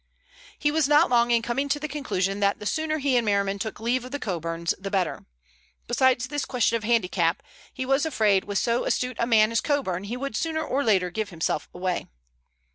He 0.57 0.71
was 0.71 0.87
not 0.87 1.11
long 1.11 1.29
in 1.29 1.43
coming 1.43 1.69
to 1.69 1.79
the 1.79 1.87
conclusion 1.87 2.39
that 2.39 2.57
the 2.57 2.65
sooner 2.65 2.97
he 2.97 3.15
and 3.17 3.23
Merriman 3.23 3.59
took 3.59 3.79
leave 3.79 4.03
of 4.03 4.09
the 4.09 4.17
Coburns 4.19 4.73
the 4.79 4.89
better. 4.89 5.27
Besides 5.87 6.27
this 6.29 6.43
question 6.43 6.75
of 6.75 6.83
handicap, 6.83 7.43
he 7.71 7.85
was 7.85 8.03
afraid 8.03 8.45
with 8.45 8.57
so 8.57 8.83
astute 8.85 9.17
a 9.19 9.27
man 9.27 9.51
as 9.51 9.61
Coburn 9.61 10.05
he 10.05 10.17
would 10.17 10.35
sooner 10.35 10.63
or 10.63 10.83
later 10.83 11.11
give 11.11 11.29
himself 11.29 11.69
away. 11.71 12.07